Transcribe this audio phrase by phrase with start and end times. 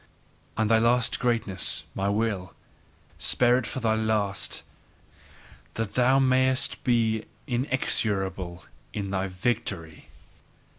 [0.57, 2.55] And thy last greatness, my Will,
[3.19, 4.63] spare it for thy last
[5.75, 10.07] that thou mayest be inexorable IN thy victory!